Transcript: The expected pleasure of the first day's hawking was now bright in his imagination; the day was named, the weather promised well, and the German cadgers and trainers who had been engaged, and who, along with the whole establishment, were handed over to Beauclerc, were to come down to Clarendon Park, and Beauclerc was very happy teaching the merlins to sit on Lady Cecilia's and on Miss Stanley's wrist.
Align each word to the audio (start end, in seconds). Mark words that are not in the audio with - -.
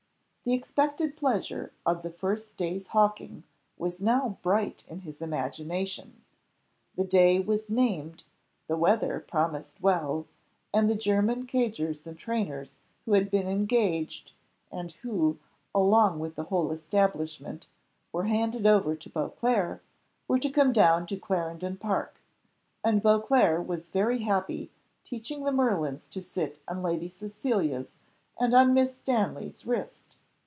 The 0.43 0.53
expected 0.53 1.15
pleasure 1.15 1.71
of 1.85 2.01
the 2.01 2.09
first 2.09 2.57
day's 2.57 2.87
hawking 2.87 3.43
was 3.77 4.01
now 4.01 4.39
bright 4.41 4.83
in 4.87 5.01
his 5.01 5.21
imagination; 5.21 6.23
the 6.95 7.03
day 7.03 7.39
was 7.39 7.69
named, 7.69 8.23
the 8.67 8.75
weather 8.75 9.19
promised 9.19 9.81
well, 9.81 10.25
and 10.73 10.89
the 10.89 10.95
German 10.95 11.45
cadgers 11.45 12.07
and 12.07 12.17
trainers 12.17 12.79
who 13.05 13.13
had 13.13 13.29
been 13.29 13.47
engaged, 13.47 14.31
and 14.71 14.93
who, 15.03 15.37
along 15.75 16.17
with 16.19 16.33
the 16.35 16.45
whole 16.45 16.71
establishment, 16.71 17.67
were 18.11 18.23
handed 18.25 18.65
over 18.65 18.95
to 18.95 19.09
Beauclerc, 19.11 19.83
were 20.27 20.39
to 20.39 20.49
come 20.49 20.73
down 20.73 21.05
to 21.05 21.17
Clarendon 21.17 21.77
Park, 21.77 22.19
and 22.83 23.03
Beauclerc 23.03 23.67
was 23.67 23.89
very 23.89 24.19
happy 24.23 24.71
teaching 25.03 25.43
the 25.43 25.51
merlins 25.51 26.07
to 26.07 26.19
sit 26.19 26.57
on 26.67 26.81
Lady 26.81 27.07
Cecilia's 27.09 27.91
and 28.39 28.55
on 28.55 28.73
Miss 28.73 28.97
Stanley's 28.97 29.67
wrist. 29.67 30.17